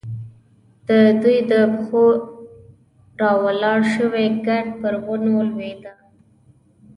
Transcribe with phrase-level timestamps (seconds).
[0.87, 0.89] د
[1.21, 2.05] دوی د پښو
[3.21, 5.93] راولاړ شوی ګرد پر ونو لوېده.